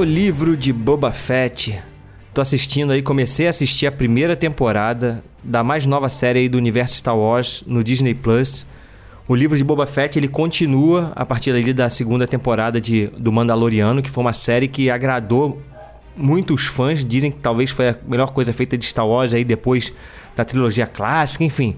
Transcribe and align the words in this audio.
O 0.00 0.02
livro 0.02 0.56
de 0.56 0.72
Boba 0.72 1.12
Fett. 1.12 1.78
Tô 2.32 2.40
assistindo 2.40 2.90
aí, 2.90 3.02
comecei 3.02 3.46
a 3.46 3.50
assistir 3.50 3.86
a 3.86 3.92
primeira 3.92 4.34
temporada 4.34 5.22
da 5.44 5.62
mais 5.62 5.84
nova 5.84 6.08
série 6.08 6.38
aí 6.38 6.48
do 6.48 6.56
universo 6.56 6.96
Star 6.96 7.14
Wars 7.14 7.62
no 7.66 7.84
Disney 7.84 8.14
Plus. 8.14 8.66
O 9.28 9.34
livro 9.34 9.58
de 9.58 9.62
Boba 9.62 9.84
Fett 9.84 10.18
ele 10.18 10.26
continua 10.26 11.12
a 11.14 11.26
partir 11.26 11.50
ali 11.50 11.74
da 11.74 11.90
segunda 11.90 12.26
temporada 12.26 12.80
de, 12.80 13.08
do 13.18 13.30
Mandaloriano, 13.30 14.00
que 14.00 14.08
foi 14.08 14.24
uma 14.24 14.32
série 14.32 14.68
que 14.68 14.88
agradou 14.88 15.60
muitos 16.16 16.64
fãs. 16.64 17.04
Dizem 17.04 17.30
que 17.30 17.38
talvez 17.38 17.68
foi 17.68 17.90
a 17.90 17.96
melhor 18.08 18.32
coisa 18.32 18.54
feita 18.54 18.78
de 18.78 18.86
Star 18.86 19.06
Wars 19.06 19.34
aí 19.34 19.44
depois 19.44 19.92
da 20.34 20.46
trilogia 20.46 20.86
clássica, 20.86 21.44
enfim. 21.44 21.76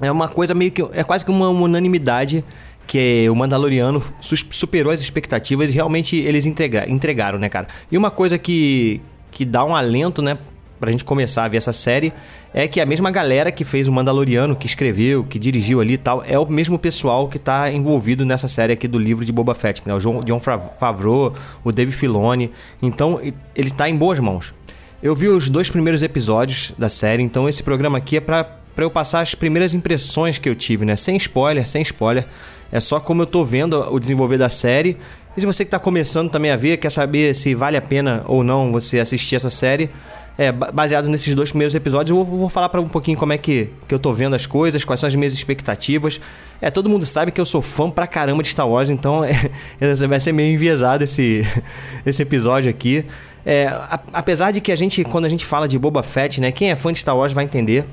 É 0.00 0.12
uma 0.12 0.28
coisa 0.28 0.54
meio 0.54 0.70
que. 0.70 0.80
É 0.92 1.02
quase 1.02 1.24
que 1.24 1.30
uma 1.32 1.48
unanimidade 1.48 2.44
que 2.88 3.28
o 3.28 3.34
Mandaloriano 3.36 4.02
superou 4.20 4.90
as 4.92 5.00
expectativas 5.00 5.70
e 5.70 5.74
realmente 5.74 6.16
eles 6.16 6.46
entregaram, 6.46 7.38
né, 7.38 7.48
cara? 7.48 7.68
E 7.92 7.98
uma 7.98 8.10
coisa 8.10 8.38
que, 8.38 9.00
que 9.30 9.44
dá 9.44 9.62
um 9.62 9.76
alento, 9.76 10.22
né, 10.22 10.38
pra 10.80 10.90
gente 10.90 11.04
começar 11.04 11.44
a 11.44 11.48
ver 11.48 11.58
essa 11.58 11.72
série, 11.72 12.12
é 12.54 12.66
que 12.66 12.80
a 12.80 12.86
mesma 12.86 13.10
galera 13.10 13.52
que 13.52 13.62
fez 13.62 13.88
o 13.88 13.92
Mandaloriano, 13.92 14.56
que 14.56 14.66
escreveu, 14.66 15.22
que 15.22 15.38
dirigiu 15.38 15.82
ali 15.82 15.94
e 15.94 15.98
tal, 15.98 16.24
é 16.26 16.38
o 16.38 16.46
mesmo 16.46 16.78
pessoal 16.78 17.28
que 17.28 17.38
tá 17.38 17.70
envolvido 17.70 18.24
nessa 18.24 18.48
série 18.48 18.72
aqui 18.72 18.88
do 18.88 18.98
livro 18.98 19.22
de 19.22 19.30
Boba 19.30 19.54
Fett, 19.54 19.82
né? 19.84 19.94
O 19.94 19.98
John 19.98 20.40
Favreau, 20.40 21.34
o 21.62 21.70
Dave 21.70 21.92
Filoni. 21.92 22.50
Então, 22.80 23.20
ele 23.54 23.70
tá 23.70 23.86
em 23.88 23.96
boas 23.96 24.18
mãos. 24.18 24.54
Eu 25.02 25.14
vi 25.14 25.28
os 25.28 25.50
dois 25.50 25.68
primeiros 25.68 26.02
episódios 26.02 26.72
da 26.78 26.88
série, 26.88 27.22
então 27.22 27.48
esse 27.48 27.62
programa 27.62 27.98
aqui 27.98 28.16
é 28.16 28.20
pra, 28.20 28.44
pra 28.44 28.84
eu 28.84 28.90
passar 28.90 29.20
as 29.20 29.34
primeiras 29.34 29.74
impressões 29.74 30.38
que 30.38 30.48
eu 30.48 30.54
tive, 30.54 30.86
né? 30.86 30.96
Sem 30.96 31.16
spoiler, 31.16 31.68
sem 31.68 31.82
spoiler. 31.82 32.26
É 32.70 32.80
só 32.80 33.00
como 33.00 33.22
eu 33.22 33.26
tô 33.26 33.44
vendo 33.44 33.80
o 33.92 33.98
desenvolver 33.98 34.38
da 34.38 34.48
série. 34.48 34.96
E 35.36 35.40
se 35.40 35.46
você 35.46 35.64
que 35.64 35.70
tá 35.70 35.78
começando 35.78 36.30
também 36.30 36.50
a 36.50 36.56
ver, 36.56 36.76
quer 36.76 36.90
saber 36.90 37.34
se 37.34 37.54
vale 37.54 37.76
a 37.76 37.82
pena 37.82 38.24
ou 38.26 38.42
não 38.42 38.72
você 38.72 38.98
assistir 38.98 39.36
essa 39.36 39.50
série, 39.50 39.90
é, 40.36 40.52
baseado 40.52 41.08
nesses 41.08 41.34
dois 41.34 41.50
primeiros 41.50 41.74
episódios, 41.74 42.16
eu 42.16 42.24
vou, 42.24 42.38
vou 42.38 42.48
falar 42.48 42.68
para 42.68 42.80
um 42.80 42.88
pouquinho 42.88 43.18
como 43.18 43.32
é 43.32 43.38
que, 43.38 43.70
que 43.88 43.94
eu 43.94 43.98
tô 43.98 44.12
vendo 44.12 44.36
as 44.36 44.46
coisas, 44.46 44.84
quais 44.84 45.00
são 45.00 45.08
as 45.08 45.14
minhas 45.14 45.32
expectativas. 45.32 46.20
É, 46.60 46.70
todo 46.70 46.88
mundo 46.88 47.04
sabe 47.04 47.32
que 47.32 47.40
eu 47.40 47.44
sou 47.44 47.60
fã 47.60 47.90
pra 47.90 48.06
caramba 48.06 48.42
de 48.42 48.48
Star 48.48 48.68
Wars, 48.68 48.88
então 48.88 49.24
é, 49.24 49.50
vai 50.06 50.20
ser 50.20 50.32
meio 50.32 50.54
enviesado 50.54 51.02
esse, 51.02 51.42
esse 52.06 52.22
episódio 52.22 52.70
aqui. 52.70 53.04
É, 53.44 53.66
a, 53.66 53.98
apesar 54.12 54.52
de 54.52 54.60
que 54.60 54.70
a 54.70 54.76
gente, 54.76 55.02
quando 55.02 55.24
a 55.24 55.28
gente 55.28 55.44
fala 55.44 55.66
de 55.66 55.76
Boba 55.76 56.04
Fett, 56.04 56.40
né, 56.40 56.52
quem 56.52 56.70
é 56.70 56.76
fã 56.76 56.92
de 56.92 56.98
Star 56.98 57.16
Wars 57.16 57.32
vai 57.32 57.44
entender 57.44 57.84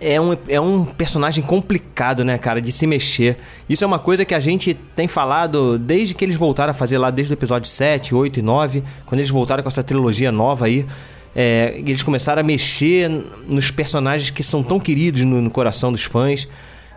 é 0.00 0.20
um, 0.20 0.36
é 0.48 0.60
um 0.60 0.84
personagem 0.84 1.42
complicado, 1.42 2.24
né, 2.24 2.38
cara, 2.38 2.60
de 2.60 2.70
se 2.72 2.86
mexer. 2.86 3.38
Isso 3.68 3.82
é 3.82 3.86
uma 3.86 3.98
coisa 3.98 4.24
que 4.24 4.34
a 4.34 4.40
gente 4.40 4.74
tem 4.94 5.08
falado 5.08 5.78
desde 5.78 6.14
que 6.14 6.24
eles 6.24 6.36
voltaram 6.36 6.70
a 6.70 6.74
fazer 6.74 6.98
lá, 6.98 7.10
desde 7.10 7.32
o 7.32 7.34
episódio 7.34 7.68
7, 7.68 8.14
8 8.14 8.40
e 8.40 8.42
9, 8.42 8.82
quando 9.06 9.20
eles 9.20 9.30
voltaram 9.30 9.62
com 9.62 9.68
essa 9.68 9.82
trilogia 9.82 10.30
nova 10.30 10.66
aí. 10.66 10.86
É, 11.34 11.74
eles 11.78 12.02
começaram 12.02 12.40
a 12.40 12.42
mexer 12.42 13.10
nos 13.46 13.70
personagens 13.70 14.30
que 14.30 14.42
são 14.42 14.62
tão 14.62 14.80
queridos 14.80 15.22
no, 15.22 15.40
no 15.42 15.50
coração 15.50 15.92
dos 15.92 16.02
fãs. 16.02 16.48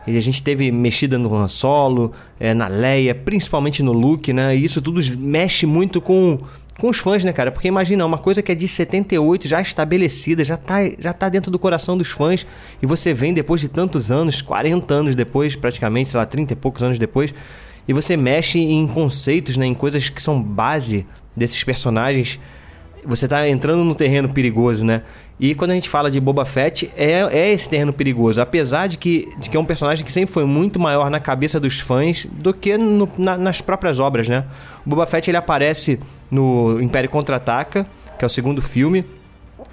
E 0.08 0.18
a 0.18 0.22
gente 0.22 0.42
teve 0.42 0.72
mexida 0.72 1.18
no 1.18 1.36
Han 1.36 1.48
Solo, 1.48 2.14
é, 2.40 2.54
na 2.54 2.68
Leia, 2.68 3.14
principalmente 3.14 3.84
no 3.84 3.92
Luke, 3.92 4.32
né? 4.32 4.56
E 4.56 4.64
isso 4.64 4.82
tudo 4.82 5.02
mexe 5.18 5.66
muito 5.66 6.00
com 6.00 6.40
com 6.80 6.90
os 6.90 6.98
fãs, 6.98 7.24
né, 7.24 7.34
cara? 7.34 7.52
Porque 7.52 7.68
imagina, 7.68 8.06
uma 8.06 8.18
coisa 8.18 8.42
que 8.42 8.52
é 8.52 8.56
de 8.56 8.68
78, 8.68 9.48
já 9.48 9.62
estabelecida, 9.62 10.44
já 10.44 10.58
tá, 10.58 10.78
já 10.98 11.14
tá 11.14 11.30
dentro 11.30 11.52
do 11.52 11.60
coração 11.60 11.98
dos 11.98 12.08
fãs, 12.08 12.48
e 12.82 12.86
você 12.86 13.14
vem 13.14 13.34
depois 13.34 13.62
de 13.62 13.68
tantos 13.68 14.10
anos, 14.10 14.42
40 14.42 14.94
anos 14.94 15.16
depois, 15.16 15.56
praticamente, 15.56 16.10
sei 16.10 16.18
lá, 16.18 16.26
30 16.26 16.54
e 16.54 16.56
poucos 16.56 16.82
anos 16.82 16.98
depois, 16.98 17.34
e 17.88 17.94
você 17.94 18.16
mexe 18.16 18.60
em 18.60 18.88
conceitos, 18.88 19.58
né, 19.58 19.66
em 19.66 19.74
coisas 19.74 20.10
que 20.10 20.22
são 20.22 20.42
base 20.42 21.06
desses 21.36 21.64
personagens. 21.64 22.40
Você 23.06 23.28
tá 23.28 23.48
entrando 23.48 23.84
num 23.84 23.94
terreno 23.94 24.30
perigoso, 24.30 24.86
né? 24.86 25.04
E 25.40 25.56
quando 25.56 25.72
a 25.72 25.74
gente 25.74 25.88
fala 25.88 26.12
de 26.12 26.20
Boba 26.20 26.44
Fett, 26.44 26.92
é, 26.98 27.22
é 27.32 27.52
esse 27.52 27.70
terreno 27.70 27.94
perigoso. 27.94 28.42
Apesar 28.42 28.88
de 28.88 28.98
que, 28.98 29.30
de 29.40 29.50
que 29.50 29.56
é 29.56 29.60
um 29.60 29.64
personagem 29.64 30.06
que 30.06 30.12
sempre 30.12 30.32
foi 30.32 30.44
muito 30.44 30.78
maior 30.78 31.10
na 31.10 31.20
cabeça 31.20 31.60
dos 31.60 31.80
fãs 31.80 32.28
do 32.30 32.54
que 32.54 32.78
no, 32.78 33.10
na, 33.18 33.38
nas 33.38 33.62
próprias 33.62 34.02
obras, 34.02 34.28
né? 34.28 34.44
O 34.86 34.90
Boba 34.90 35.06
Fett 35.06 35.30
ele 35.30 35.38
aparece 35.38 35.98
no 36.30 36.82
Império 36.82 37.10
Contra-Ataca, 37.10 37.86
que 38.18 38.26
é 38.26 38.28
o 38.28 38.30
segundo 38.30 38.62
filme 38.62 39.06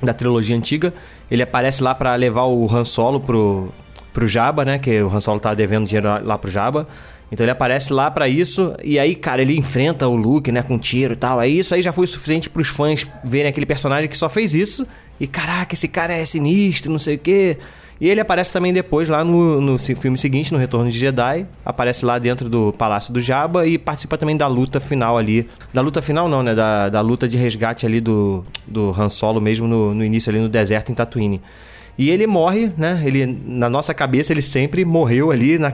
da 0.03 0.13
trilogia 0.13 0.57
antiga. 0.57 0.93
Ele 1.31 1.43
aparece 1.43 1.83
lá 1.83 1.95
para 1.95 2.15
levar 2.15 2.45
o 2.45 2.67
Han 2.75 2.85
Solo 2.85 3.21
pro, 3.21 3.73
pro 4.13 4.29
Jabba, 4.29 4.65
né? 4.65 4.79
Que 4.79 5.03
o 5.03 5.15
Han 5.15 5.21
Solo 5.21 5.41
tá 5.41 5.55
devendo 5.55 5.87
dinheiro 5.87 6.09
lá 6.25 6.39
pro 6.39 6.51
Jabba. 6.51 6.87
Então 7.31 7.45
ele 7.45 7.51
aparece 7.51 7.93
lá 7.93 8.11
para 8.11 8.29
isso 8.29 8.75
e 8.85 8.99
aí, 8.99 9.15
cara, 9.15 9.43
ele 9.43 9.57
enfrenta 9.57 10.07
o 10.07 10.15
Luke, 10.15 10.53
né, 10.53 10.63
com 10.63 10.79
tiro 10.79 11.15
e 11.15 11.17
tal. 11.17 11.41
Aí 11.41 11.59
isso 11.59 11.75
aí 11.75 11.83
já 11.83 11.93
foi 11.93 12.05
o 12.05 12.09
suficiente 12.09 12.49
para 12.49 12.63
os 12.63 12.69
fãs 12.69 13.07
verem 13.25 13.51
aquele 13.51 13.67
personagem 13.67 14.09
que 14.09 14.17
só 14.17 14.29
fez 14.29 14.55
isso 14.55 14.87
e 15.19 15.27
caraca, 15.27 15.75
esse 15.75 15.89
cara 15.89 16.15
é 16.15 16.25
sinistro, 16.25 16.93
não 16.93 16.99
sei 16.99 17.17
o 17.17 17.19
quê. 17.19 17.59
E 18.01 18.09
ele 18.09 18.21
aparece 18.21 18.53
também 18.53 18.73
depois 18.73 19.09
lá 19.09 19.25
no, 19.25 19.61
no 19.61 19.79
filme 19.79 20.19
seguinte, 20.19 20.53
no 20.53 20.59
Retorno 20.59 20.91
de 20.91 20.99
Jedi. 20.99 21.47
Aparece 21.65 22.05
lá 22.05 22.19
dentro 22.19 22.49
do 22.49 22.73
Palácio 22.73 23.13
do 23.13 23.21
Jabba 23.21 23.67
e 23.67 23.79
participa 23.79 24.19
também 24.19 24.37
da 24.37 24.47
luta 24.47 24.81
final 24.81 25.17
ali. 25.17 25.49
Da 25.73 25.81
luta 25.81 26.03
final 26.03 26.29
não, 26.29 26.43
né? 26.43 26.55
Da, 26.55 26.91
da 26.91 27.01
luta 27.01 27.27
de 27.27 27.39
resgate 27.39 27.87
ali 27.87 28.01
do, 28.01 28.45
do 28.67 28.95
Han 28.99 29.09
Solo 29.09 29.41
mesmo 29.41 29.67
no, 29.67 29.95
no 29.95 30.05
início 30.05 30.31
ali 30.31 30.39
no 30.39 30.49
deserto 30.49 30.93
em 30.93 30.95
Tatooine. 30.95 31.41
E 31.99 32.11
ele 32.11 32.27
morre, 32.27 32.71
né? 32.77 33.03
Ele, 33.03 33.25
na 33.47 33.71
nossa 33.71 33.95
cabeça, 33.95 34.31
ele 34.31 34.43
sempre 34.43 34.85
morreu 34.85 35.31
ali, 35.31 35.59
na, 35.59 35.73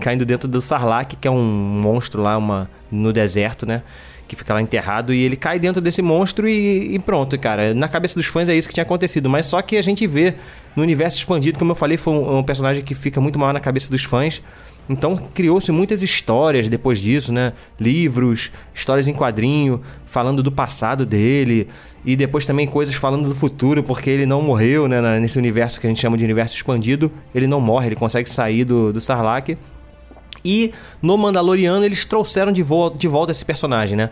caindo 0.00 0.24
dentro 0.24 0.48
do 0.48 0.62
Sarlacc, 0.62 1.14
que 1.20 1.28
é 1.28 1.30
um 1.30 1.42
monstro 1.42 2.22
lá 2.22 2.38
uma, 2.38 2.70
no 2.90 3.12
deserto, 3.12 3.66
né? 3.66 3.82
Que 4.28 4.36
fica 4.36 4.52
lá 4.52 4.60
enterrado 4.60 5.12
e 5.12 5.22
ele 5.24 5.36
cai 5.36 5.58
dentro 5.58 5.80
desse 5.80 6.02
monstro 6.02 6.46
e, 6.46 6.94
e, 6.94 6.98
pronto, 6.98 7.36
cara. 7.38 7.72
Na 7.72 7.88
cabeça 7.88 8.14
dos 8.14 8.26
fãs 8.26 8.48
é 8.48 8.54
isso 8.54 8.68
que 8.68 8.74
tinha 8.74 8.84
acontecido, 8.84 9.28
mas 9.28 9.46
só 9.46 9.62
que 9.62 9.76
a 9.76 9.82
gente 9.82 10.06
vê 10.06 10.34
no 10.76 10.82
universo 10.82 11.16
expandido, 11.16 11.58
como 11.58 11.72
eu 11.72 11.74
falei, 11.74 11.96
foi 11.96 12.12
um, 12.12 12.38
um 12.38 12.42
personagem 12.44 12.84
que 12.84 12.94
fica 12.94 13.20
muito 13.20 13.38
maior 13.38 13.54
na 13.54 13.60
cabeça 13.60 13.90
dos 13.90 14.04
fãs. 14.04 14.42
Então 14.88 15.16
criou-se 15.16 15.70
muitas 15.70 16.02
histórias 16.02 16.68
depois 16.68 16.98
disso, 16.98 17.32
né? 17.32 17.52
Livros, 17.78 18.50
histórias 18.74 19.06
em 19.06 19.12
quadrinho, 19.12 19.82
falando 20.06 20.42
do 20.42 20.50
passado 20.50 21.04
dele. 21.04 21.68
E 22.04 22.16
depois 22.16 22.46
também 22.46 22.66
coisas 22.66 22.94
falando 22.94 23.28
do 23.28 23.34
futuro, 23.34 23.82
porque 23.82 24.08
ele 24.08 24.24
não 24.24 24.40
morreu, 24.40 24.88
né? 24.88 25.20
Nesse 25.20 25.36
universo 25.36 25.80
que 25.80 25.86
a 25.86 25.90
gente 25.90 26.00
chama 26.00 26.16
de 26.16 26.24
universo 26.24 26.54
expandido. 26.54 27.12
Ele 27.34 27.46
não 27.46 27.60
morre, 27.60 27.88
ele 27.88 27.96
consegue 27.96 28.30
sair 28.30 28.64
do, 28.64 28.92
do 28.92 29.00
Sarlacc. 29.00 29.58
E 30.44 30.72
no 31.02 31.16
Mandaloriano 31.16 31.84
eles 31.84 32.04
trouxeram 32.04 32.52
de, 32.52 32.62
vo 32.62 32.90
de 32.90 33.08
volta 33.08 33.32
esse 33.32 33.44
personagem, 33.44 33.96
né? 33.96 34.10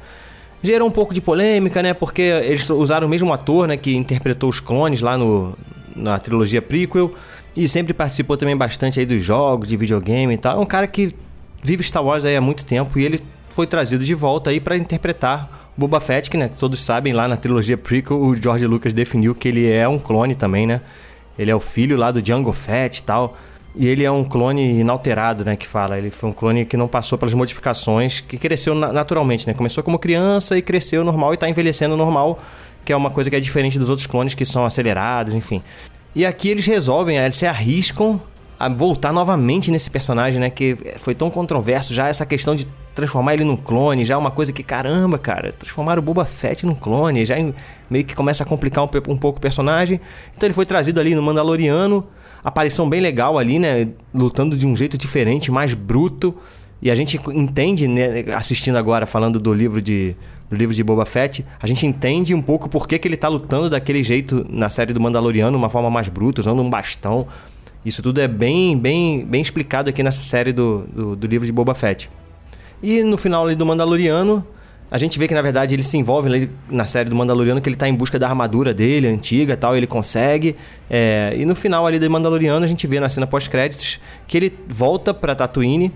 Gerou 0.62 0.88
um 0.88 0.90
pouco 0.90 1.14
de 1.14 1.20
polêmica, 1.20 1.82
né? 1.82 1.94
Porque 1.94 2.22
eles 2.22 2.68
usaram 2.70 3.06
o 3.06 3.10
mesmo 3.10 3.32
ator, 3.32 3.68
né? 3.68 3.76
Que 3.76 3.94
interpretou 3.94 4.48
os 4.48 4.60
clones 4.60 5.00
lá 5.00 5.16
no, 5.16 5.56
na 5.94 6.18
trilogia 6.18 6.60
prequel. 6.60 7.14
E 7.54 7.66
sempre 7.66 7.94
participou 7.94 8.36
também 8.36 8.56
bastante 8.56 9.00
aí 9.00 9.06
dos 9.06 9.22
jogos, 9.22 9.68
de 9.68 9.76
videogame 9.76 10.34
e 10.34 10.38
tal. 10.38 10.58
É 10.58 10.60
um 10.60 10.66
cara 10.66 10.86
que 10.86 11.14
vive 11.62 11.82
Star 11.82 12.04
Wars 12.04 12.24
aí 12.24 12.36
há 12.36 12.40
muito 12.40 12.64
tempo 12.64 12.98
e 12.98 13.04
ele 13.04 13.22
foi 13.48 13.66
trazido 13.66 14.04
de 14.04 14.14
volta 14.14 14.50
aí 14.50 14.60
para 14.60 14.76
interpretar 14.76 15.70
Boba 15.76 16.00
Fett, 16.00 16.30
que 16.30 16.36
né, 16.36 16.48
todos 16.58 16.80
sabem 16.80 17.12
lá 17.12 17.26
na 17.26 17.36
trilogia 17.36 17.76
prequel 17.76 18.18
o 18.18 18.34
George 18.34 18.66
Lucas 18.66 18.92
definiu 18.92 19.34
que 19.34 19.48
ele 19.48 19.70
é 19.70 19.86
um 19.88 19.98
clone 19.98 20.34
também, 20.34 20.66
né? 20.66 20.80
Ele 21.38 21.50
é 21.50 21.54
o 21.54 21.60
filho 21.60 21.96
lá 21.96 22.10
do 22.10 22.22
Django 22.22 22.52
Fett 22.52 23.00
e 23.00 23.02
tal. 23.02 23.36
E 23.78 23.86
ele 23.86 24.04
é 24.04 24.10
um 24.10 24.24
clone 24.24 24.80
inalterado, 24.80 25.44
né, 25.44 25.54
que 25.54 25.66
fala. 25.66 25.98
Ele 25.98 26.10
foi 26.10 26.30
um 26.30 26.32
clone 26.32 26.64
que 26.64 26.76
não 26.76 26.88
passou 26.88 27.18
pelas 27.18 27.34
modificações, 27.34 28.20
que 28.20 28.38
cresceu 28.38 28.74
naturalmente, 28.74 29.46
né? 29.46 29.52
Começou 29.52 29.84
como 29.84 29.98
criança 29.98 30.56
e 30.56 30.62
cresceu 30.62 31.04
normal 31.04 31.32
e 31.32 31.34
está 31.34 31.46
envelhecendo 31.48 31.94
normal, 31.94 32.38
que 32.84 32.92
é 32.92 32.96
uma 32.96 33.10
coisa 33.10 33.28
que 33.28 33.36
é 33.36 33.40
diferente 33.40 33.78
dos 33.78 33.90
outros 33.90 34.06
clones 34.06 34.32
que 34.32 34.46
são 34.46 34.64
acelerados, 34.64 35.34
enfim. 35.34 35.62
E 36.14 36.24
aqui 36.24 36.48
eles 36.48 36.64
resolvem, 36.64 37.18
eles 37.18 37.36
se 37.36 37.46
arriscam 37.46 38.18
a 38.58 38.70
voltar 38.70 39.12
novamente 39.12 39.70
nesse 39.70 39.90
personagem, 39.90 40.40
né? 40.40 40.48
Que 40.48 40.74
foi 40.96 41.14
tão 41.14 41.30
controverso 41.30 41.92
já 41.92 42.08
essa 42.08 42.24
questão 42.24 42.54
de 42.54 42.66
transformar 42.94 43.34
ele 43.34 43.44
num 43.44 43.58
clone, 43.58 44.06
já 44.06 44.14
é 44.14 44.16
uma 44.16 44.30
coisa 44.30 44.54
que, 44.54 44.62
caramba, 44.62 45.18
cara, 45.18 45.52
transformar 45.52 45.98
o 45.98 46.02
Boba 46.02 46.24
Fett 46.24 46.64
num 46.64 46.74
clone, 46.74 47.26
já 47.26 47.34
meio 47.90 48.06
que 48.06 48.16
começa 48.16 48.42
a 48.42 48.46
complicar 48.46 48.82
um, 48.82 48.88
um 49.12 49.18
pouco 49.18 49.38
o 49.38 49.42
personagem. 49.42 50.00
Então 50.34 50.46
ele 50.46 50.54
foi 50.54 50.64
trazido 50.64 50.98
ali 50.98 51.14
no 51.14 51.20
Mandaloriano, 51.20 52.06
aparição 52.42 52.88
bem 52.88 53.00
legal 53.00 53.38
ali, 53.38 53.58
né? 53.58 53.88
Lutando 54.14 54.56
de 54.56 54.66
um 54.66 54.74
jeito 54.74 54.96
diferente, 54.96 55.50
mais 55.50 55.74
bruto. 55.74 56.34
E 56.80 56.90
a 56.90 56.94
gente 56.94 57.18
entende, 57.32 57.88
né, 57.88 58.24
assistindo 58.34 58.76
agora, 58.76 59.06
falando 59.06 59.40
do 59.40 59.52
livro 59.52 59.80
de, 59.80 60.14
do 60.48 60.56
livro 60.56 60.74
de 60.74 60.84
Boba 60.84 61.06
Fett, 61.06 61.44
a 61.60 61.66
gente 61.66 61.86
entende 61.86 62.34
um 62.34 62.42
pouco 62.42 62.68
por 62.68 62.86
que, 62.86 62.98
que 62.98 63.08
ele 63.08 63.16
tá 63.16 63.28
lutando 63.28 63.70
daquele 63.70 64.02
jeito 64.02 64.46
na 64.48 64.68
série 64.68 64.92
do 64.92 65.00
Mandaloriano, 65.00 65.56
uma 65.56 65.70
forma 65.70 65.90
mais 65.90 66.08
bruta, 66.08 66.40
usando 66.40 66.60
um 66.60 66.68
bastão. 66.68 67.26
Isso 67.84 68.02
tudo 68.02 68.20
é 68.20 68.28
bem, 68.28 68.76
bem, 68.76 69.24
bem 69.24 69.40
explicado 69.40 69.88
aqui 69.88 70.02
nessa 70.02 70.20
série 70.20 70.52
do, 70.52 70.86
do, 70.92 71.16
do 71.16 71.26
livro 71.26 71.46
de 71.46 71.52
Boba 71.52 71.74
Fett. 71.74 72.10
E 72.82 73.02
no 73.02 73.16
final 73.16 73.46
ali 73.46 73.54
do 73.54 73.64
Mandaloriano, 73.64 74.46
a 74.90 74.98
gente 74.98 75.18
vê 75.18 75.26
que 75.26 75.34
na 75.34 75.42
verdade 75.42 75.74
ele 75.74 75.82
se 75.82 75.96
envolve 75.96 76.28
ali 76.28 76.50
na 76.70 76.84
série 76.84 77.10
do 77.10 77.16
Mandaloriano, 77.16 77.60
que 77.60 77.68
ele 77.68 77.76
tá 77.76 77.88
em 77.88 77.94
busca 77.94 78.18
da 78.18 78.28
armadura 78.28 78.72
dele, 78.72 79.08
antiga 79.08 79.54
e 79.54 79.56
tal, 79.56 79.76
ele 79.76 79.86
consegue. 79.86 80.56
É, 80.88 81.34
e 81.36 81.44
no 81.44 81.54
final 81.54 81.86
ali 81.86 81.98
do 81.98 82.08
Mandaloriano, 82.10 82.64
a 82.64 82.68
gente 82.68 82.86
vê 82.86 83.00
na 83.00 83.08
cena 83.08 83.26
pós-créditos 83.26 84.00
que 84.26 84.36
ele 84.36 84.52
volta 84.68 85.12
pra 85.12 85.34
Tatooine 85.34 85.92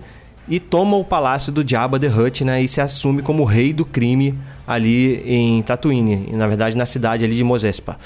e 0.47 0.59
toma 0.59 0.97
o 0.97 1.05
palácio 1.05 1.51
do 1.51 1.67
Jabba 1.67 1.99
the 1.99 2.07
Hutt, 2.07 2.43
né? 2.43 2.61
E 2.61 2.67
se 2.67 2.81
assume 2.81 3.21
como 3.21 3.45
rei 3.45 3.71
do 3.71 3.85
crime 3.85 4.37
ali 4.67 5.23
em 5.25 5.61
Tatooine, 5.61 6.29
na 6.33 6.47
verdade 6.47 6.75
na 6.75 6.85
cidade 6.85 7.23
ali 7.23 7.35
de 7.35 7.43
Mos 7.43 7.63
Espa. 7.63 7.97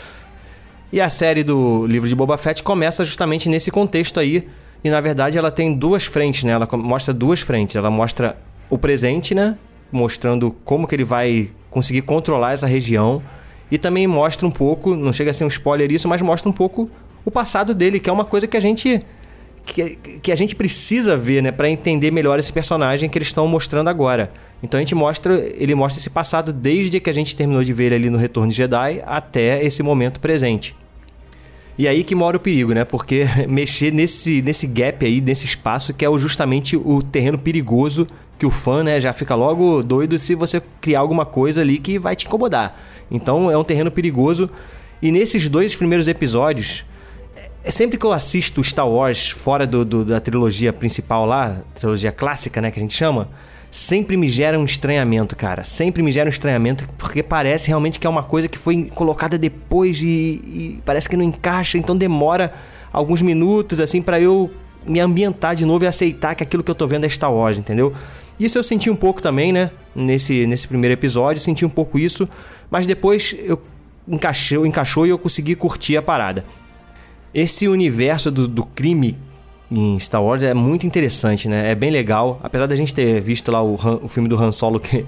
E 0.94 1.02
a 1.02 1.10
série 1.10 1.44
do 1.44 1.86
livro 1.88 2.08
de 2.08 2.16
Boba 2.16 2.38
Fett 2.38 2.62
começa 2.62 3.04
justamente 3.04 3.50
nesse 3.50 3.72
contexto 3.72 4.20
aí, 4.20 4.48
e 4.84 4.90
na 4.90 5.02
verdade 5.02 5.36
ela 5.36 5.50
tem 5.50 5.74
duas 5.74 6.06
frentes, 6.06 6.44
né? 6.44 6.52
Ela 6.52 6.70
mostra 6.74 7.12
duas 7.12 7.40
frentes. 7.40 7.76
Ela 7.76 7.90
mostra 7.90 8.38
o 8.70 8.78
presente, 8.78 9.34
né? 9.34 9.58
Mostrando 9.92 10.56
como 10.64 10.88
que 10.88 10.96
ele 10.96 11.04
vai 11.04 11.50
conseguir 11.70 12.02
controlar 12.02 12.54
essa 12.54 12.68
região. 12.68 13.22
E 13.70 13.78
também 13.78 14.08
mostra 14.08 14.48
um 14.48 14.52
pouco, 14.52 14.96
não 14.96 15.12
chega 15.12 15.32
a 15.32 15.34
ser 15.34 15.44
um 15.44 15.48
spoiler 15.48 15.92
isso, 15.92 16.08
mas 16.08 16.22
mostra 16.22 16.50
um 16.50 16.54
pouco 16.54 16.90
o 17.26 17.32
passado 17.32 17.74
dele, 17.74 18.00
que 18.00 18.10
é 18.10 18.14
uma 18.14 18.26
coisa 18.26 18.48
que 18.48 18.56
a 18.56 18.60
gente 18.60 19.04
que, 19.66 19.98
que 20.22 20.32
a 20.32 20.36
gente 20.36 20.56
precisa 20.56 21.18
ver, 21.18 21.42
né, 21.42 21.52
para 21.52 21.68
entender 21.70 22.12
melhor 22.12 22.38
esse 22.38 22.54
personagem 22.54 23.10
que 23.10 23.18
eles 23.18 23.30
estão 23.30 23.48
mostrando 23.48 23.90
agora. 23.90 24.30
Então 24.62 24.78
a 24.78 24.82
gente 24.82 24.96
mostra, 24.96 25.38
ele 25.38 25.74
mostra 25.76 26.00
esse 26.00 26.10
passado 26.10 26.54
desde 26.54 27.00
que 27.00 27.10
a 27.10 27.14
gente 27.14 27.36
terminou 27.36 27.64
de 27.64 27.74
ver 27.74 27.86
ele 27.86 27.96
ali 27.96 28.10
no 28.10 28.18
Retorno 28.18 28.50
de 28.50 28.56
Jedi 28.56 29.02
até 29.06 29.64
esse 29.64 29.82
momento 29.82 30.20
presente. 30.20 30.76
E 31.78 31.88
aí 31.88 32.04
que 32.04 32.16
mora 32.16 32.38
o 32.38 32.40
perigo, 32.40 32.74
né? 32.74 32.86
Porque 32.86 33.26
mexer 33.50 33.92
nesse, 33.92 34.42
nesse 34.42 34.66
gap 34.66 35.06
aí, 35.06 35.20
nesse 35.20 35.46
espaço, 35.46 35.94
que 35.94 36.06
é 36.06 36.18
justamente 36.18 36.78
o 36.78 37.02
terreno 37.02 37.38
perigoso 37.38 38.08
que 38.38 38.46
o 38.46 38.50
fã 38.50 38.84
né, 38.84 39.00
já 39.00 39.14
fica 39.14 39.34
logo 39.34 39.82
doido 39.82 40.20
se 40.20 40.36
você 40.36 40.62
criar 40.82 41.00
alguma 41.00 41.26
coisa 41.26 41.62
ali 41.62 41.78
que 41.78 41.98
vai 41.98 42.16
te 42.16 42.26
incomodar. 42.26 42.78
Então 43.10 43.50
é 43.50 43.58
um 43.58 43.64
terreno 43.64 43.90
perigoso. 43.90 44.50
E 45.02 45.12
nesses 45.12 45.48
dois 45.48 45.76
primeiros 45.76 46.08
episódios, 46.08 46.84
é 47.64 47.72
sempre 47.72 47.98
que 47.98 48.06
eu 48.06 48.12
assisto 48.12 48.64
Star 48.64 48.88
Wars 48.88 49.30
fora 49.30 49.66
do, 49.66 49.86
do, 49.86 50.06
da 50.06 50.20
trilogia 50.20 50.74
principal 50.74 51.26
lá, 51.26 51.62
trilogia 51.76 52.12
clássica, 52.12 52.62
né, 52.62 52.72
que 52.72 52.80
a 52.80 52.82
gente 52.82 52.96
chama, 52.96 53.30
sempre 53.76 54.16
me 54.16 54.30
gera 54.30 54.58
um 54.58 54.64
estranhamento, 54.64 55.36
cara. 55.36 55.66
Sempre 55.66 56.02
me 56.02 56.10
gera 56.10 56.28
um 56.28 56.32
estranhamento, 56.32 56.88
porque 56.98 57.22
parece 57.22 57.68
realmente 57.68 58.00
que 58.00 58.08
é 58.08 58.10
uma 58.10 58.24
coisa 58.24 58.48
que 58.48 58.58
foi 58.58 58.86
colocada 58.86 59.38
depois 59.38 60.02
e, 60.02 60.06
e 60.06 60.82
parece 60.86 61.10
que 61.10 61.18
não 61.18 61.26
encaixa, 61.26 61.78
então 61.78 61.96
demora 61.96 62.54
alguns 62.92 63.22
minutos, 63.22 63.82
assim, 63.82 64.02
para 64.02 64.18
eu 64.18 64.50
me 64.88 65.02
ambientar 65.02 65.56
de 65.56 65.66
novo 65.66 65.84
e 65.84 65.88
aceitar 65.88 66.36
que 66.36 66.42
aquilo 66.42 66.64
que 66.64 66.72
eu 66.72 66.76
tô 66.76 66.88
vendo 66.88 67.04
é 67.04 67.10
Star 67.10 67.34
Wars, 67.34 67.58
entendeu? 67.58 67.94
Isso 68.40 68.58
eu 68.58 68.64
senti 68.64 68.90
um 68.90 68.96
pouco 68.96 69.22
também, 69.22 69.52
né? 69.52 69.70
Nesse, 69.94 70.48
nesse 70.48 70.70
primeiro 70.70 70.94
episódio, 70.94 71.42
senti 71.42 71.66
um 71.66 71.70
pouco 71.70 72.00
isso, 72.00 72.30
mas 72.72 72.88
depois 72.88 73.36
eu 73.44 73.62
encaixou, 74.08 74.66
encaixou 74.66 75.06
e 75.06 75.10
eu 75.10 75.18
consegui 75.18 75.54
curtir 75.54 75.98
a 75.98 76.02
parada. 76.02 76.46
Esse 77.34 77.68
universo 77.68 78.32
do, 78.32 78.48
do 78.48 78.64
crime 78.64 79.18
em 79.72 80.00
Star 80.00 80.24
Wars 80.24 80.44
é 80.44 80.54
muito 80.54 80.86
interessante, 80.86 81.48
né? 81.48 81.72
É 81.72 81.76
bem 81.76 81.90
legal. 81.90 82.40
Apesar 82.44 82.68
da 82.68 82.76
gente 82.76 82.94
ter 82.94 83.20
visto 83.22 83.52
lá 83.52 83.64
o, 83.64 83.80
Han, 83.82 84.00
o 84.04 84.08
filme 84.08 84.30
do 84.30 84.42
Han 84.42 84.52
Solo 84.52 84.80
que, 84.80 85.06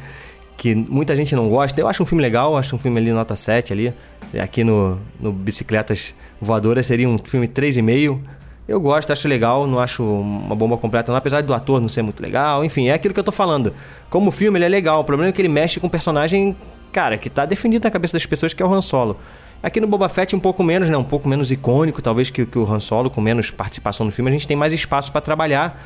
que 0.57 0.73
muita 0.75 1.15
gente 1.15 1.35
não 1.35 1.47
gosta, 1.49 1.79
eu 1.79 1.87
acho 1.87 2.01
um 2.01 2.05
filme 2.05 2.21
legal, 2.21 2.57
acho 2.57 2.75
um 2.75 2.79
filme 2.79 2.99
ali 2.99 3.11
nota 3.11 3.35
7 3.35 3.73
ali. 3.73 3.93
Aqui 4.41 4.63
no, 4.63 4.99
no 5.19 5.31
Bicicletas 5.31 6.13
Voadoras 6.41 6.85
seria 6.85 7.07
um 7.07 7.17
filme 7.17 7.47
3,5. 7.47 8.19
Eu 8.67 8.81
gosto, 8.81 9.13
acho 9.13 9.27
legal, 9.29 9.65
não 9.65 9.79
acho 9.79 10.03
uma 10.03 10.53
bomba 10.53 10.75
completa, 10.75 11.09
não, 11.09 11.17
apesar 11.17 11.41
do 11.41 11.53
ator 11.53 11.79
não 11.79 11.87
ser 11.87 12.01
muito 12.01 12.21
legal. 12.21 12.65
Enfim, 12.65 12.89
é 12.89 12.93
aquilo 12.93 13.13
que 13.13 13.19
eu 13.19 13.23
tô 13.23 13.31
falando. 13.31 13.73
Como 14.09 14.29
filme, 14.29 14.57
ele 14.57 14.65
é 14.65 14.69
legal. 14.69 14.99
O 14.99 15.03
problema 15.05 15.29
é 15.29 15.33
que 15.33 15.39
ele 15.39 15.47
mexe 15.47 15.79
com 15.79 15.87
um 15.87 15.89
personagem, 15.89 16.53
cara, 16.91 17.17
que 17.17 17.29
tá 17.29 17.45
definido 17.45 17.85
na 17.85 17.91
cabeça 17.91 18.13
das 18.13 18.25
pessoas, 18.25 18.53
que 18.53 18.61
é 18.61 18.65
o 18.65 18.73
Han 18.73 18.81
Solo. 18.81 19.17
Aqui 19.61 19.79
no 19.81 19.87
Boba 19.87 20.07
Fett 20.07 20.35
um 20.35 20.39
pouco 20.39 20.63
menos, 20.63 20.89
né? 20.89 20.97
Um 20.97 21.03
pouco 21.03 21.27
menos 21.27 21.51
icônico, 21.51 22.01
talvez 22.01 22.29
que, 22.29 22.45
que 22.45 22.59
o 22.59 22.71
Han 22.71 22.79
Solo, 22.79 23.09
com 23.09 23.19
menos 23.19 23.49
participação 23.49 24.05
no 24.05 24.11
filme, 24.11 24.29
a 24.29 24.33
gente 24.33 24.47
tem 24.47 24.55
mais 24.55 24.71
espaço 24.71 25.11
para 25.11 25.21
trabalhar. 25.21 25.81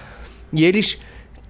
E 0.51 0.65
eles 0.65 0.99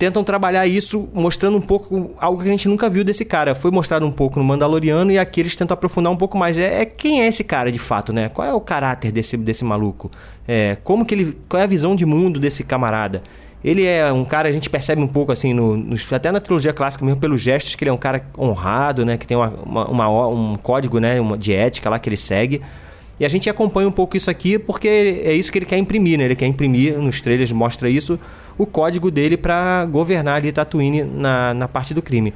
tentam 0.02 0.24
trabalhar 0.24 0.66
isso 0.66 1.08
mostrando 1.14 1.58
um 1.58 1.62
pouco 1.62 2.16
algo 2.20 2.42
que 2.42 2.48
a 2.48 2.52
gente 2.52 2.68
nunca 2.68 2.90
viu 2.90 3.04
desse 3.04 3.24
cara. 3.24 3.54
Foi 3.54 3.70
mostrado 3.70 4.04
um 4.04 4.12
pouco 4.12 4.40
no 4.40 4.46
Mandaloriano 4.46 5.12
e 5.12 5.20
aqui 5.20 5.40
eles 5.40 5.56
tentam 5.56 5.76
aprofundar 5.76 6.12
um 6.12 6.18
pouco 6.18 6.38
mais. 6.38 6.58
É, 6.58 6.82
é 6.82 6.86
quem 6.86 7.22
é 7.22 7.28
esse 7.28 7.44
cara 7.44 7.72
de 7.72 7.78
fato, 7.78 8.12
né? 8.12 8.30
Qual 8.30 8.48
é 8.48 8.52
o 8.52 8.62
caráter 8.62 9.12
desse, 9.12 9.38
desse 9.38 9.64
maluco? 9.64 10.10
É, 10.48 10.78
como 10.84 11.06
que 11.06 11.14
ele. 11.14 11.38
Qual 11.48 11.60
é 11.60 11.64
a 11.64 11.68
visão 11.68 11.96
de 11.96 12.06
mundo 12.06 12.40
desse 12.40 12.64
camarada? 12.64 13.22
Ele 13.64 13.86
é 13.86 14.12
um 14.12 14.26
cara, 14.26 14.50
a 14.50 14.52
gente 14.52 14.70
percebe 14.70 15.02
um 15.02 15.08
pouco 15.08 15.32
assim, 15.32 15.54
no, 15.54 15.78
no, 15.78 15.96
até 16.12 16.32
na 16.32 16.40
trilogia 16.40 16.74
clássica 16.74 17.06
mesmo, 17.06 17.20
pelos 17.20 17.40
gestos, 17.40 17.76
que 17.76 17.84
ele 17.84 17.92
é 17.92 17.94
um 17.94 17.98
cara 17.98 18.26
honrado, 18.38 19.06
né? 19.06 19.18
Que 19.18 19.28
tem 19.28 19.38
uma, 19.38 19.50
uma, 19.64 19.88
uma, 19.88 20.28
um 20.28 20.56
código 20.56 21.00
né, 21.00 21.20
uma, 21.22 21.38
de 21.38 21.54
ética 21.54 21.90
lá 21.90 22.00
que 22.00 22.10
ele 22.10 22.18
segue. 22.18 22.62
E 23.20 23.26
a 23.26 23.28
gente 23.28 23.48
acompanha 23.48 23.88
um 23.88 23.92
pouco 23.92 24.18
isso 24.18 24.32
aqui 24.32 24.58
porque 24.58 24.88
é 24.88 25.34
isso 25.34 25.52
que 25.52 25.60
ele 25.60 25.66
quer 25.68 25.78
imprimir, 25.78 26.18
né? 26.18 26.26
Ele 26.26 26.36
quer 26.36 26.48
imprimir, 26.48 26.98
nos 26.98 27.22
trailers 27.22 27.52
mostra 27.52 27.88
isso, 27.88 28.20
o 28.58 28.66
código 28.66 29.12
dele 29.12 29.38
para 29.38 29.86
governar 29.86 30.38
ali 30.38 30.52
Tatooine 30.52 31.04
na, 31.04 31.54
na 31.54 31.68
parte 31.68 31.94
do 31.94 32.02
crime. 32.02 32.34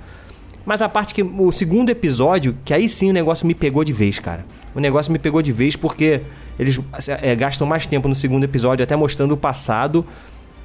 Mas 0.64 0.84
a 0.84 0.90
parte 0.90 1.16
que. 1.16 1.24
O 1.24 1.52
segundo 1.52 1.90
episódio, 1.90 2.56
que 2.64 2.72
aí 2.72 2.88
sim 2.88 3.10
o 3.10 3.14
negócio 3.14 3.48
me 3.48 3.56
pegou 3.56 3.84
de 3.84 3.94
vez, 3.94 4.20
cara. 4.20 4.46
O 4.76 4.80
negócio 4.80 5.12
me 5.12 5.18
pegou 5.18 5.42
de 5.42 5.52
vez 5.52 5.76
porque 5.76 6.22
eles 6.60 6.80
é, 7.08 7.36
gastam 7.36 7.66
mais 7.66 7.88
tempo 7.88 8.08
no 8.08 8.16
segundo 8.16 8.44
episódio, 8.44 8.84
até 8.84 8.96
mostrando 8.96 9.34
o 9.34 9.38
passado 9.38 10.06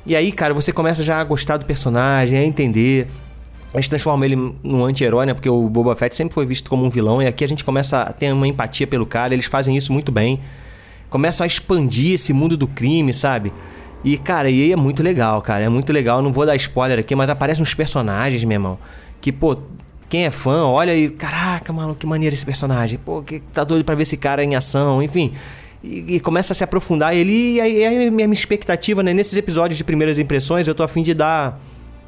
e 0.06 0.17
aí, 0.17 0.32
cara, 0.32 0.55
você 0.55 0.73
começa 0.73 1.05
já 1.05 1.20
a 1.20 1.25
gostar 1.25 1.56
do 1.56 1.64
personagem, 1.64 2.38
a 2.38 2.44
entender. 2.44 3.06
A 3.73 3.79
gente 3.79 3.91
transforma 3.91 4.25
ele 4.25 4.37
num 4.62 4.85
anti-herói, 4.85 5.26
né? 5.26 5.35
Porque 5.35 5.49
o 5.49 5.69
Boba 5.69 5.94
Fett 5.94 6.17
sempre 6.17 6.35
foi 6.35 6.47
visto 6.47 6.69
como 6.69 6.85
um 6.85 6.91
vilão. 6.91 7.23
E 7.23 7.26
aqui 7.26 7.44
a 7.44 7.49
gente 7.49 7.64
começa 7.64 8.02
a 8.02 8.12
ter 8.12 8.32
uma 8.32 8.49
empatia 8.49 8.87
pelo 8.87 9.06
cara. 9.06 9.32
Eles 9.32 9.44
fazem 9.44 9.76
isso 9.76 9.93
muito 9.93 10.11
bem. 10.11 10.41
Começam 11.08 11.44
a 11.44 11.47
expandir 11.47 12.14
esse 12.14 12.32
mundo 12.32 12.56
do 12.56 12.67
crime, 12.67 13.12
sabe? 13.12 13.52
E, 14.02 14.17
cara, 14.17 14.50
e 14.50 14.62
aí 14.62 14.73
é 14.73 14.76
muito 14.76 15.02
legal, 15.02 15.41
cara. 15.43 15.64
É 15.64 15.69
muito 15.69 15.93
legal. 15.93 16.23
Não 16.23 16.32
vou 16.32 16.46
dar 16.46 16.56
spoiler 16.56 16.99
aqui, 16.99 17.14
mas 17.14 17.29
aparecem 17.29 17.62
uns 17.62 17.75
personagens, 17.75 18.43
meu 18.43 18.56
irmão. 18.56 18.79
Que, 19.20 19.31
pô, 19.31 19.56
quem 20.08 20.25
é 20.25 20.31
fã 20.31 20.64
olha 20.64 20.96
e. 20.96 21.11
Caraca, 21.11 21.73
mano, 21.73 21.94
que 21.94 22.06
maneiro 22.06 22.35
esse 22.35 22.44
personagem. 22.44 22.99
Pô, 22.99 23.23
que 23.23 23.38
tá 23.38 23.62
doido 23.62 23.85
pra 23.85 23.94
ver 23.94 24.03
esse 24.03 24.17
cara 24.17 24.43
em 24.43 24.56
ação. 24.56 25.03
Enfim 25.03 25.34
e, 25.82 26.17
e, 26.17 26.20
começa 26.20 26.53
a 26.53 26.56
se 26.56 26.63
aprofundar 26.63 27.15
ele. 27.15 27.55
E 27.55 27.60
aí, 27.60 27.84
aí 27.84 28.08
a 28.08 28.10
minha 28.10 28.32
expectativa, 28.32 29.03
né? 29.03 29.15
Nesses 29.15 29.34
episódios 29.34 29.79
de 29.79 29.84
primeiras 29.84 30.19
impressões, 30.19 30.69
eu 30.69 30.75
tô 30.75 30.82
afim 30.82 31.03
de 31.03 31.15
dar, 31.15 31.58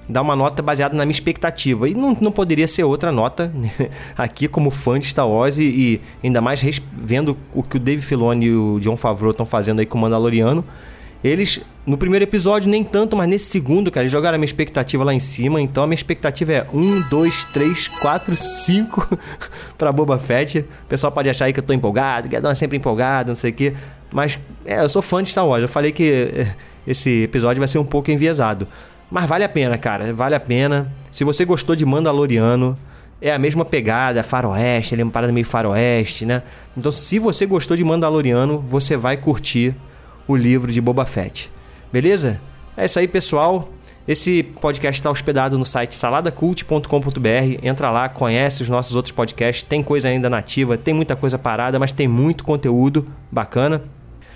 dar 0.08 0.20
uma 0.20 0.36
nota 0.36 0.62
baseada 0.62 0.94
na 0.94 1.04
minha 1.04 1.12
expectativa. 1.12 1.88
E 1.88 1.94
não, 1.94 2.16
não 2.20 2.32
poderia 2.32 2.68
ser 2.68 2.84
outra 2.84 3.10
nota 3.10 3.50
né? 3.54 3.72
aqui, 4.16 4.46
como 4.46 4.70
fã 4.70 4.98
de 4.98 5.06
Star 5.06 5.28
Wars, 5.28 5.56
e, 5.56 5.62
e 5.62 6.00
ainda 6.22 6.40
mais 6.40 6.62
vendo 6.92 7.36
o 7.54 7.62
que 7.62 7.76
o 7.76 7.80
Dave 7.80 8.02
Filoni 8.02 8.46
e 8.46 8.54
o 8.54 8.78
John 8.80 8.96
Favreau 8.96 9.30
estão 9.30 9.46
fazendo 9.46 9.80
aí 9.80 9.86
com 9.86 9.96
o 9.96 10.00
Mandaloriano. 10.00 10.64
Eles, 11.22 11.60
no 11.86 11.96
primeiro 11.96 12.24
episódio, 12.24 12.68
nem 12.68 12.82
tanto, 12.82 13.16
mas 13.16 13.28
nesse 13.28 13.44
segundo, 13.44 13.90
cara, 13.92 14.02
eles 14.02 14.12
jogaram 14.12 14.34
a 14.34 14.38
minha 14.38 14.46
expectativa 14.46 15.04
lá 15.04 15.14
em 15.14 15.20
cima. 15.20 15.60
Então 15.60 15.84
a 15.84 15.86
minha 15.86 15.94
expectativa 15.94 16.52
é 16.52 16.66
1, 16.72 17.08
2, 17.08 17.44
3, 17.52 17.88
4, 17.88 18.36
5 18.36 19.18
pra 19.78 19.92
Boba 19.92 20.18
Fett. 20.18 20.58
O 20.58 20.88
pessoal 20.88 21.12
pode 21.12 21.30
achar 21.30 21.44
aí 21.44 21.52
que 21.52 21.60
eu 21.60 21.64
tô 21.64 21.72
empolgado, 21.72 22.28
que 22.28 22.34
é 22.34 22.54
sempre 22.54 22.76
empolgado, 22.76 23.28
não 23.28 23.36
sei 23.36 23.52
o 23.52 23.54
quê. 23.54 23.74
Mas, 24.12 24.38
é, 24.64 24.80
eu 24.80 24.88
sou 24.88 25.00
fã 25.00 25.22
de 25.22 25.28
Star 25.28 25.46
Wars. 25.46 25.62
Eu 25.62 25.68
falei 25.68 25.92
que 25.92 26.30
é, 26.34 26.54
esse 26.86 27.22
episódio 27.22 27.60
vai 27.60 27.68
ser 27.68 27.78
um 27.78 27.84
pouco 27.84 28.10
enviesado. 28.10 28.66
Mas 29.08 29.26
vale 29.26 29.44
a 29.44 29.48
pena, 29.48 29.78
cara. 29.78 30.12
Vale 30.12 30.34
a 30.34 30.40
pena. 30.40 30.92
Se 31.12 31.22
você 31.22 31.44
gostou 31.44 31.76
de 31.76 31.86
Mandaloriano, 31.86 32.76
é 33.20 33.32
a 33.32 33.38
mesma 33.38 33.64
pegada, 33.64 34.24
faroeste, 34.24 34.94
ele 34.96 35.02
é 35.02 35.04
uma 35.04 35.12
parada 35.12 35.32
meio 35.32 35.46
faroeste, 35.46 36.26
né? 36.26 36.42
Então, 36.76 36.90
se 36.90 37.20
você 37.20 37.46
gostou 37.46 37.76
de 37.76 37.84
Mandaloriano, 37.84 38.58
você 38.58 38.96
vai 38.96 39.16
curtir 39.16 39.72
o 40.26 40.36
livro 40.36 40.72
de 40.72 40.80
Boba 40.80 41.04
Fett. 41.04 41.50
Beleza? 41.92 42.40
É 42.76 42.84
isso 42.84 42.98
aí, 42.98 43.06
pessoal. 43.06 43.68
Esse 44.06 44.42
podcast 44.42 45.00
está 45.00 45.10
hospedado 45.10 45.56
no 45.56 45.64
site 45.64 45.94
saladacult.com.br. 45.94 47.58
Entra 47.62 47.90
lá, 47.90 48.08
conhece 48.08 48.62
os 48.62 48.68
nossos 48.68 48.96
outros 48.96 49.12
podcasts. 49.12 49.62
Tem 49.62 49.82
coisa 49.82 50.08
ainda 50.08 50.28
nativa, 50.28 50.76
tem 50.76 50.92
muita 50.92 51.14
coisa 51.14 51.38
parada, 51.38 51.78
mas 51.78 51.92
tem 51.92 52.08
muito 52.08 52.42
conteúdo 52.42 53.06
bacana. 53.30 53.82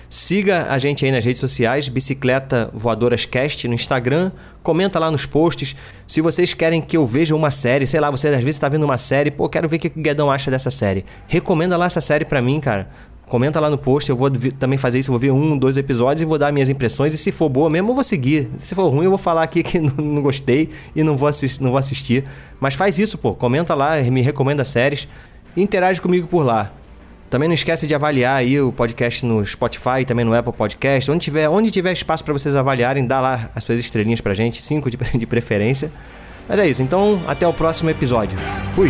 Siga 0.09 0.67
a 0.69 0.77
gente 0.77 1.03
aí 1.03 1.11
nas 1.11 1.25
redes 1.25 1.41
sociais, 1.41 1.89
Bicicleta 1.89 2.69
Voadoras 2.73 3.25
Cast 3.25 3.67
no 3.67 3.73
Instagram. 3.73 4.31
Comenta 4.63 4.99
lá 4.99 5.11
nos 5.11 5.25
posts. 5.25 5.75
Se 6.07 6.21
vocês 6.21 6.53
querem 6.53 6.81
que 6.81 6.95
eu 6.95 7.05
veja 7.05 7.35
uma 7.35 7.51
série, 7.51 7.85
sei 7.85 7.99
lá, 7.99 8.09
você 8.09 8.29
às 8.29 8.35
vezes 8.35 8.55
está 8.55 8.69
vendo 8.69 8.83
uma 8.83 8.97
série, 8.97 9.31
pô, 9.31 9.49
quero 9.49 9.67
ver 9.67 9.75
o 9.75 9.79
que 9.79 9.87
o 9.87 10.01
Guedão 10.01 10.31
acha 10.31 10.49
dessa 10.49 10.71
série. 10.71 11.03
Recomenda 11.27 11.75
lá 11.75 11.87
essa 11.87 11.99
série 11.99 12.23
para 12.23 12.41
mim, 12.41 12.61
cara 12.61 12.87
Comenta 13.27 13.59
lá 13.59 13.69
no 13.69 13.77
post, 13.77 14.09
eu 14.09 14.15
vou 14.15 14.31
também 14.31 14.77
fazer 14.77 14.99
isso, 14.99 15.11
vou 15.11 15.19
ver 15.19 15.31
um, 15.31 15.57
dois 15.57 15.75
episódios 15.75 16.21
e 16.21 16.25
vou 16.25 16.37
dar 16.37 16.51
minhas 16.51 16.69
impressões. 16.69 17.13
E 17.13 17.17
se 17.17 17.31
for 17.31 17.49
boa 17.49 17.69
mesmo, 17.69 17.91
eu 17.91 17.95
vou 17.95 18.03
seguir. 18.03 18.49
Se 18.59 18.73
for 18.73 18.87
ruim, 18.87 19.03
eu 19.03 19.11
vou 19.11 19.17
falar 19.17 19.43
aqui 19.43 19.61
que 19.63 19.79
não, 19.79 20.21
gostei 20.21 20.69
e 20.95 21.03
não 21.03 21.17
vou, 21.17 21.29
não 21.59 21.71
vou 21.71 21.77
assistir. 21.77 22.23
Mas 22.59 22.73
faz 22.73 22.97
isso, 22.97 23.17
pô. 23.17 23.33
Comenta 23.33 23.75
lá, 23.75 23.97
me 24.01 24.21
recomenda 24.21 24.63
séries 24.63 25.07
interage 25.61 25.99
comigo 25.99 26.27
por 26.27 26.43
lá. 26.43 26.71
Também 27.29 27.49
não 27.49 27.55
esquece 27.55 27.85
de 27.85 27.93
avaliar 27.93 28.37
aí 28.37 28.59
o 28.61 28.71
podcast 28.71 29.25
no 29.25 29.45
Spotify, 29.45 30.05
também 30.05 30.23
no 30.23 30.33
Apple 30.33 30.53
Podcast. 30.53 31.11
Onde 31.11 31.25
tiver, 31.25 31.49
onde 31.49 31.71
tiver 31.71 31.91
espaço 31.91 32.23
para 32.23 32.33
vocês 32.33 32.55
avaliarem, 32.55 33.05
dá 33.05 33.19
lá 33.19 33.49
as 33.53 33.63
suas 33.63 33.79
estrelinhas 33.79 34.21
pra 34.21 34.33
gente, 34.33 34.61
cinco 34.61 34.89
de, 34.89 34.97
de 35.17 35.25
preferência. 35.25 35.91
Mas 36.47 36.59
é 36.59 36.67
isso, 36.67 36.81
então 36.81 37.19
até 37.27 37.45
o 37.45 37.51
próximo 37.51 37.89
episódio. 37.89 38.37
Fui! 38.73 38.89